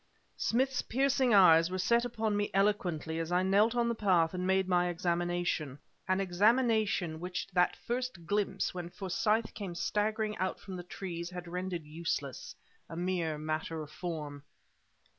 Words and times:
Smith's 0.37 0.81
piercing 0.81 1.31
eyes 1.31 1.69
were 1.69 1.77
set 1.77 2.03
upon 2.05 2.35
me 2.35 2.49
eloquently 2.55 3.19
as 3.19 3.31
I 3.31 3.43
knelt 3.43 3.75
on 3.75 3.87
the 3.87 3.93
path 3.93 4.33
and 4.33 4.47
made 4.47 4.67
my 4.67 4.87
examination 4.89 5.77
an 6.07 6.19
examination 6.19 7.19
which 7.19 7.45
that 7.53 7.75
first 7.85 8.25
glimpse 8.25 8.73
when 8.73 8.89
Forsyth 8.89 9.53
came 9.53 9.75
staggering 9.75 10.35
out 10.37 10.59
from 10.59 10.75
the 10.75 10.81
trees 10.81 11.29
had 11.29 11.47
rendered 11.47 11.83
useless 11.85 12.55
a 12.89 12.95
mere 12.95 13.37
matter 13.37 13.83
of 13.83 13.91
form. 13.91 14.41